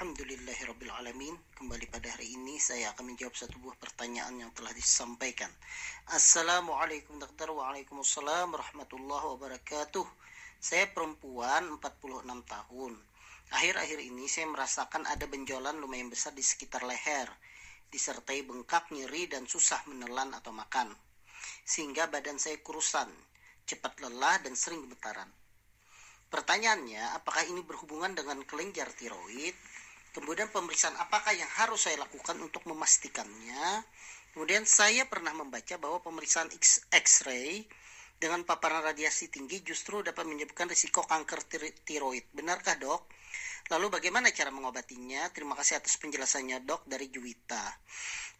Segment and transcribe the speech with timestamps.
[0.00, 5.52] Alhamdulillahirrabbilalamin Kembali pada hari ini saya akan menjawab satu buah pertanyaan yang telah disampaikan.
[6.08, 7.52] Assalamualaikum dokter.
[7.52, 10.08] Waalaikumsalam Warahmatullahi wabarakatuh.
[10.56, 12.96] Saya perempuan 46 tahun.
[13.52, 17.28] Akhir-akhir ini saya merasakan ada benjolan lumayan besar di sekitar leher.
[17.92, 20.96] Disertai bengkak, nyeri, dan susah menelan atau makan.
[21.68, 23.12] Sehingga badan saya kurusan
[23.68, 25.28] Cepat lelah dan sering gemetaran.
[26.32, 29.52] Pertanyaannya, apakah ini berhubungan dengan kelenjar tiroid?
[30.10, 33.86] Kemudian pemeriksaan apakah yang harus saya lakukan untuk memastikannya?
[34.34, 36.50] Kemudian saya pernah membaca bahwa pemeriksaan
[36.90, 37.66] X-ray
[38.20, 41.46] dengan paparan radiasi tinggi justru dapat menyebabkan risiko kanker
[41.86, 42.28] tiroid.
[42.30, 43.08] Benarkah dok?
[43.70, 45.30] Lalu bagaimana cara mengobatinya?
[45.30, 47.62] Terima kasih atas penjelasannya dok dari Juwita.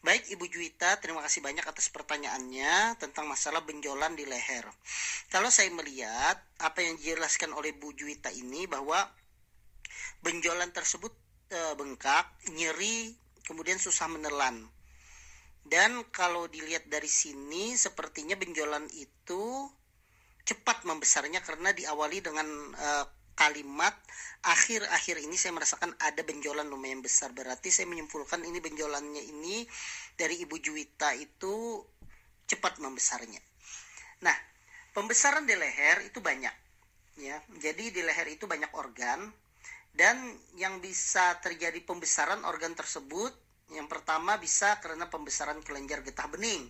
[0.00, 4.64] Baik Ibu Juwita, terima kasih banyak atas pertanyaannya tentang masalah benjolan di leher.
[5.28, 9.06] Kalau saya melihat apa yang dijelaskan oleh Bu Juwita ini bahwa
[10.24, 11.12] benjolan tersebut
[11.50, 13.12] e, bengkak, nyeri,
[13.44, 14.70] kemudian susah menelan
[15.70, 19.68] dan kalau dilihat dari sini sepertinya benjolan itu
[20.42, 23.06] cepat membesarnya karena diawali dengan uh,
[23.38, 23.94] kalimat
[24.42, 29.62] akhir-akhir ini saya merasakan ada benjolan lumayan besar berarti saya menyimpulkan ini benjolannya ini
[30.18, 31.86] dari Ibu Juwita itu
[32.50, 33.38] cepat membesarnya.
[34.26, 34.34] Nah,
[34.90, 36.52] pembesaran di leher itu banyak
[37.22, 37.38] ya.
[37.62, 39.30] Jadi di leher itu banyak organ
[39.94, 40.16] dan
[40.56, 43.34] yang bisa terjadi pembesaran organ tersebut
[43.70, 46.66] yang pertama bisa karena pembesaran kelenjar getah bening.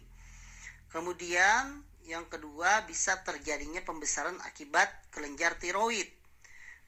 [0.92, 6.08] Kemudian yang kedua bisa terjadinya pembesaran akibat kelenjar tiroid.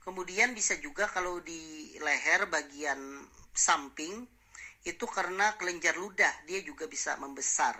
[0.02, 2.98] Kemudian bisa juga kalau di leher bagian
[3.54, 4.26] samping
[4.82, 7.78] itu karena kelenjar ludah dia juga bisa membesar.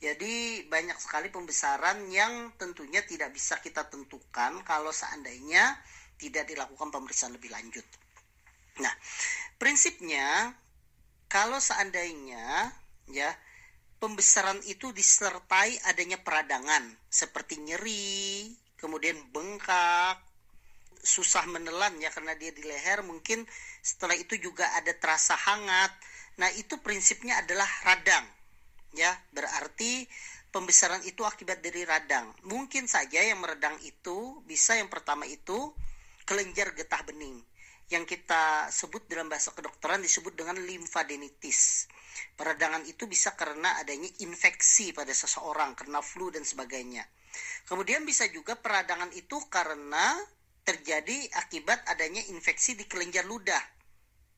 [0.00, 5.76] Jadi banyak sekali pembesaran yang tentunya tidak bisa kita tentukan kalau seandainya
[6.20, 7.82] tidak dilakukan pemeriksaan lebih lanjut.
[8.84, 8.92] Nah,
[9.56, 10.52] prinsipnya
[11.32, 12.68] kalau seandainya
[13.08, 13.32] ya
[14.00, 20.20] pembesaran itu disertai adanya peradangan seperti nyeri, kemudian bengkak,
[21.00, 23.44] susah menelan ya karena dia di leher, mungkin
[23.80, 25.92] setelah itu juga ada terasa hangat.
[26.40, 28.24] Nah, itu prinsipnya adalah radang.
[28.96, 30.08] Ya, berarti
[30.50, 32.32] pembesaran itu akibat dari radang.
[32.48, 35.70] Mungkin saja yang meredang itu bisa yang pertama itu
[36.30, 37.42] kelenjar getah bening
[37.90, 41.90] yang kita sebut dalam bahasa kedokteran disebut dengan limfadenitis.
[42.38, 47.02] Peradangan itu bisa karena adanya infeksi pada seseorang, karena flu dan sebagainya.
[47.66, 50.14] Kemudian bisa juga peradangan itu karena
[50.62, 53.62] terjadi akibat adanya infeksi di kelenjar ludah.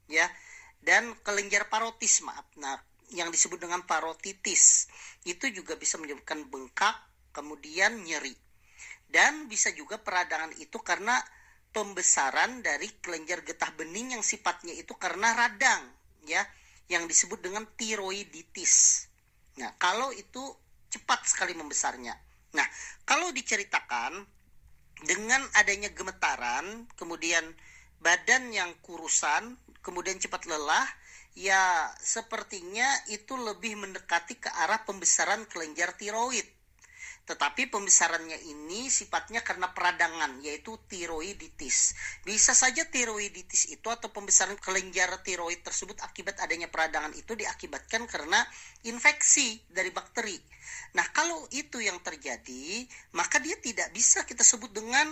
[0.08, 0.25] Ya.
[0.82, 2.48] Dan kelenjar parotis, maaf.
[2.58, 2.75] Nah,
[3.12, 4.88] yang disebut dengan parotitis
[5.28, 6.97] itu juga bisa menyebabkan bengkak,
[7.36, 8.34] kemudian nyeri.
[9.06, 11.20] Dan bisa juga peradangan itu karena
[11.72, 15.83] pembesaran dari kelenjar getah bening yang sifatnya itu karena radang
[16.28, 16.44] ya
[16.87, 19.09] yang disebut dengan tiroiditis.
[19.56, 20.41] Nah, kalau itu
[20.93, 22.12] cepat sekali membesarnya.
[22.53, 22.69] Nah,
[23.09, 24.12] kalau diceritakan
[25.09, 27.43] dengan adanya gemetaran, kemudian
[28.05, 30.84] badan yang kurusan, kemudian cepat lelah,
[31.32, 36.44] ya sepertinya itu lebih mendekati ke arah pembesaran kelenjar tiroid
[37.22, 41.94] tetapi pembesarannya ini sifatnya karena peradangan yaitu tiroiditis.
[42.27, 48.43] Bisa saja tiroiditis itu atau pembesaran kelenjar tiroid tersebut akibat adanya peradangan itu diakibatkan karena
[48.82, 50.34] infeksi dari bakteri.
[50.93, 52.84] Nah, kalau itu yang terjadi,
[53.16, 55.09] maka dia tidak bisa kita sebut dengan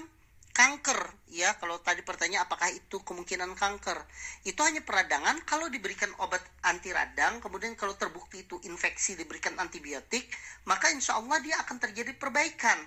[0.50, 0.98] kanker.
[1.30, 3.98] Ya kalau tadi pertanyaan apakah itu kemungkinan kanker?
[4.42, 10.26] Itu hanya peradangan kalau diberikan obat anti radang kemudian kalau terbukti itu infeksi diberikan antibiotik
[10.66, 12.78] maka insya Allah dia akan terjadi perbaikan.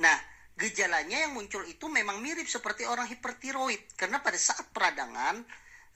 [0.00, 0.16] Nah
[0.56, 5.40] gejalanya yang muncul itu memang mirip seperti orang hipertiroid karena pada saat peradangan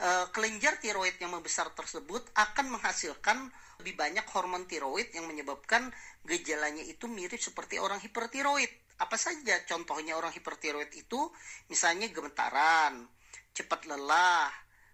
[0.01, 3.53] eh, kelenjar tiroid yang membesar tersebut akan menghasilkan
[3.83, 5.93] lebih banyak hormon tiroid yang menyebabkan
[6.25, 11.19] gejalanya itu mirip seperti orang hipertiroid apa saja contohnya orang hipertiroid itu
[11.67, 13.03] misalnya gemetaran,
[13.51, 14.51] cepat lelah,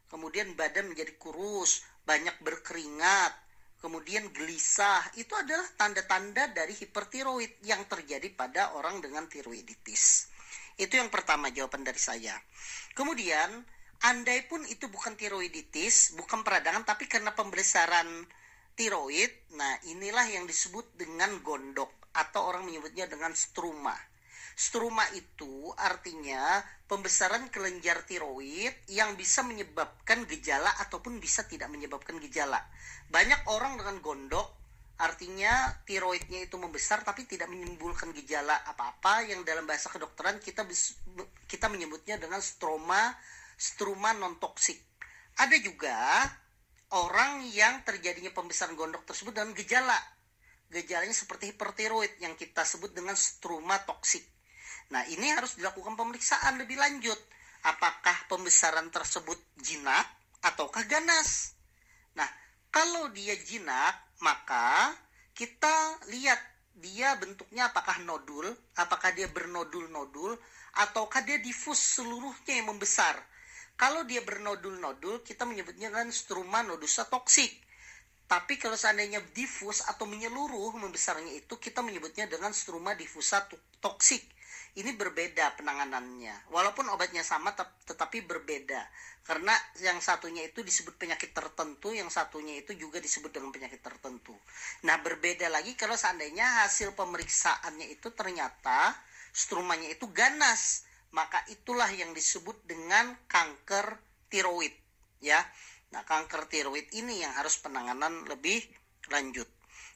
[0.09, 3.33] kemudian badan menjadi kurus, banyak berkeringat,
[3.85, 5.05] kemudian gelisah.
[5.21, 10.33] Itu adalah tanda-tanda dari hipertiroid yang terjadi pada orang dengan tiroiditis.
[10.81, 12.33] Itu yang pertama jawaban dari saya.
[12.97, 13.53] Kemudian,
[14.01, 18.09] andai pun itu bukan tiroiditis, bukan peradangan, tapi karena pembesaran
[18.73, 19.29] tiroid,
[19.61, 23.95] nah inilah yang disebut dengan gondok atau orang menyebutnya dengan struma.
[24.61, 32.61] Struma itu artinya pembesaran kelenjar tiroid yang bisa menyebabkan gejala ataupun bisa tidak menyebabkan gejala.
[33.09, 34.61] Banyak orang dengan gondok
[35.01, 40.69] artinya tiroidnya itu membesar tapi tidak menimbulkan gejala apa-apa yang dalam bahasa kedokteran kita
[41.49, 43.17] kita menyebutnya dengan stroma
[43.57, 44.77] struma non toksik.
[45.41, 45.97] Ada juga
[46.93, 49.97] orang yang terjadinya pembesaran gondok tersebut dengan gejala
[50.71, 54.23] gejalanya seperti hipertiroid yang kita sebut dengan struma toksik.
[54.91, 57.19] Nah, ini harus dilakukan pemeriksaan lebih lanjut.
[57.67, 60.07] Apakah pembesaran tersebut jinak
[60.43, 61.55] ataukah ganas?
[62.17, 62.27] Nah,
[62.71, 64.95] kalau dia jinak, maka
[65.35, 66.39] kita lihat
[66.81, 68.47] dia bentuknya apakah nodul,
[68.79, 70.39] apakah dia bernodul-nodul,
[70.81, 73.19] ataukah dia difus seluruhnya yang membesar.
[73.77, 77.51] Kalau dia bernodul-nodul, kita menyebutnya kan struma nodusa toksik.
[78.31, 83.43] Tapi kalau seandainya difus atau menyeluruh membesarnya itu, kita menyebutnya dengan struma difusa
[83.83, 84.23] toksik.
[84.79, 86.47] Ini berbeda penanganannya.
[86.55, 88.87] Walaupun obatnya sama, tetapi berbeda.
[89.27, 89.51] Karena
[89.83, 94.39] yang satunya itu disebut penyakit tertentu, yang satunya itu juga disebut dengan penyakit tertentu.
[94.87, 98.95] Nah, berbeda lagi kalau seandainya hasil pemeriksaannya itu ternyata
[99.35, 103.99] strumanya itu ganas maka itulah yang disebut dengan kanker
[104.31, 104.75] tiroid
[105.19, 105.43] ya
[105.91, 108.63] nah kanker tiroid ini yang harus penanganan lebih
[109.11, 109.47] lanjut.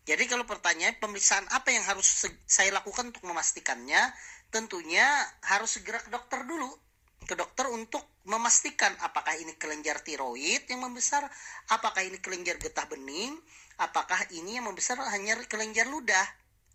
[0.05, 4.13] Jadi kalau pertanyaan pemeriksaan apa yang harus saya lakukan untuk memastikannya?
[4.53, 5.07] Tentunya
[5.49, 6.69] harus segera ke dokter dulu.
[7.25, 11.25] Ke dokter untuk memastikan apakah ini kelenjar tiroid yang membesar,
[11.73, 13.33] apakah ini kelenjar getah bening,
[13.81, 16.27] apakah ini yang membesar hanya kelenjar ludah.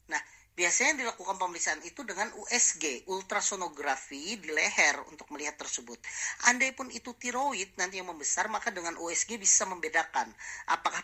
[0.10, 0.22] Nah,
[0.60, 5.96] Biasanya dilakukan pemeriksaan itu dengan USG, ultrasonografi di leher untuk melihat tersebut.
[6.52, 10.28] Andai pun itu tiroid nanti yang membesar, maka dengan USG bisa membedakan
[10.68, 11.00] apakah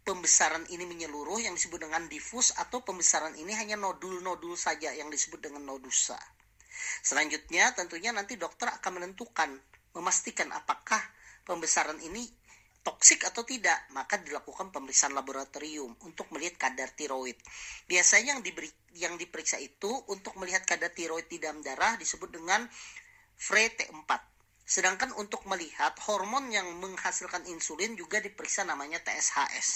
[0.00, 5.44] pembesaran ini menyeluruh yang disebut dengan difus atau pembesaran ini hanya nodul-nodul saja yang disebut
[5.44, 6.16] dengan nodusa.
[7.04, 9.60] Selanjutnya tentunya nanti dokter akan menentukan,
[9.92, 11.04] memastikan apakah
[11.44, 12.24] pembesaran ini
[12.86, 17.34] toksik atau tidak, maka dilakukan pemeriksaan laboratorium untuk melihat kadar tiroid.
[17.90, 22.62] Biasanya yang diberi yang diperiksa itu untuk melihat kadar tiroid di dalam darah disebut dengan
[23.34, 24.38] FRE-T4.
[24.66, 29.68] Sedangkan untuk melihat hormon yang menghasilkan insulin juga diperiksa namanya TSHS.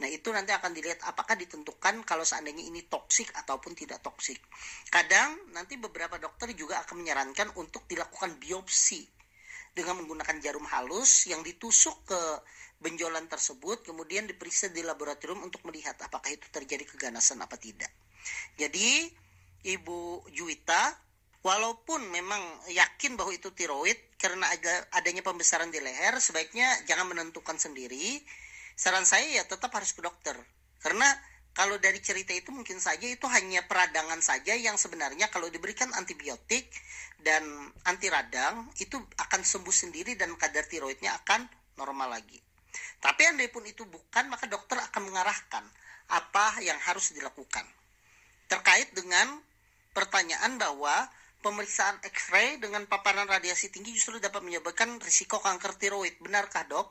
[0.00, 4.40] Nah, itu nanti akan dilihat apakah ditentukan kalau seandainya ini toksik ataupun tidak toksik.
[4.88, 9.19] Kadang nanti beberapa dokter juga akan menyarankan untuk dilakukan biopsi
[9.74, 12.20] dengan menggunakan jarum halus yang ditusuk ke
[12.80, 17.92] benjolan tersebut kemudian diperiksa di laboratorium untuk melihat apakah itu terjadi keganasan apa tidak.
[18.56, 19.12] Jadi
[19.60, 20.96] Ibu Juwita
[21.44, 22.40] walaupun memang
[22.72, 28.20] yakin bahwa itu tiroid karena ada adanya pembesaran di leher sebaiknya jangan menentukan sendiri.
[28.76, 30.36] Saran saya ya tetap harus ke dokter.
[30.80, 31.04] Karena
[31.50, 36.70] kalau dari cerita itu mungkin saja itu hanya peradangan saja yang sebenarnya kalau diberikan antibiotik
[37.20, 37.42] dan
[37.84, 41.44] anti radang itu akan sembuh sendiri dan kadar tiroidnya akan
[41.76, 42.38] normal lagi.
[43.00, 45.64] Tapi andai pun itu bukan maka dokter akan mengarahkan
[46.10, 47.66] apa yang harus dilakukan.
[48.46, 49.42] Terkait dengan
[49.90, 51.10] pertanyaan bahwa
[51.40, 56.14] pemeriksaan X-ray dengan paparan radiasi tinggi justru dapat menyebabkan risiko kanker tiroid.
[56.20, 56.88] Benarkah, Dok?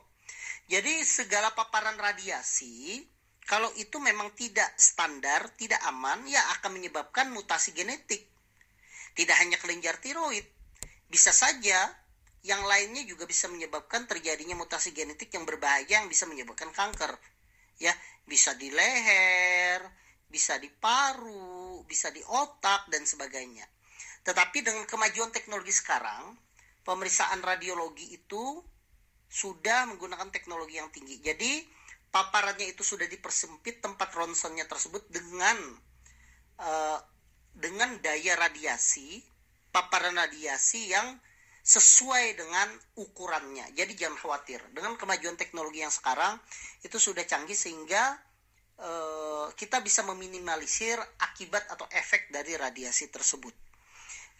[0.70, 3.02] Jadi segala paparan radiasi
[3.50, 8.30] kalau itu memang tidak standar, tidak aman, ya akan menyebabkan mutasi genetik.
[9.18, 10.46] Tidak hanya kelenjar tiroid,
[11.10, 11.90] bisa saja
[12.46, 17.18] yang lainnya juga bisa menyebabkan terjadinya mutasi genetik yang berbahaya yang bisa menyebabkan kanker.
[17.82, 17.90] Ya,
[18.22, 19.82] bisa di leher,
[20.30, 23.66] bisa di paru, bisa di otak dan sebagainya.
[24.22, 26.38] Tetapi dengan kemajuan teknologi sekarang,
[26.86, 28.62] pemeriksaan radiologi itu
[29.26, 31.18] sudah menggunakan teknologi yang tinggi.
[31.18, 31.66] Jadi
[32.10, 35.56] paparannya itu sudah dipersempit tempat ronsennya tersebut dengan
[36.58, 36.98] uh,
[37.54, 39.22] dengan daya radiasi
[39.70, 41.18] paparan radiasi yang
[41.60, 43.70] sesuai dengan ukurannya.
[43.76, 44.58] Jadi jangan khawatir.
[44.74, 46.40] Dengan kemajuan teknologi yang sekarang
[46.82, 48.18] itu sudah canggih sehingga
[48.82, 53.54] uh, kita bisa meminimalisir akibat atau efek dari radiasi tersebut.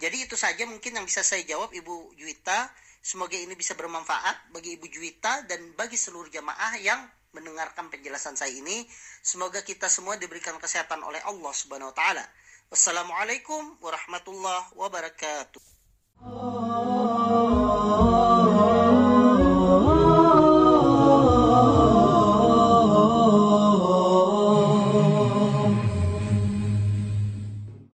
[0.00, 2.72] Jadi itu saja mungkin yang bisa saya jawab Ibu Juwita.
[3.00, 7.00] Semoga ini bisa bermanfaat bagi Ibu Juwita dan bagi seluruh jamaah yang
[7.32, 8.86] mendengarkan penjelasan saya ini.
[9.22, 12.24] Semoga kita semua diberikan kesehatan oleh Allah Subhanahu wa taala.
[12.70, 15.62] Wassalamualaikum warahmatullahi wabarakatuh.